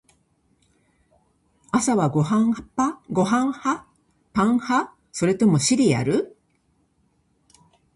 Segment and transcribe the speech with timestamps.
[1.71, 2.67] 朝はご飯派？
[2.73, 4.95] パン派？
[5.11, 6.35] それともシリアル？